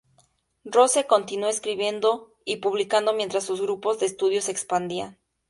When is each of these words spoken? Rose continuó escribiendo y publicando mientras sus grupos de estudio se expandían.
Rose 0.65 1.05
continuó 1.07 1.47
escribiendo 1.47 2.33
y 2.43 2.55
publicando 2.55 3.13
mientras 3.13 3.43
sus 3.43 3.61
grupos 3.61 3.99
de 3.99 4.07
estudio 4.07 4.41
se 4.41 4.51
expandían. 4.51 5.19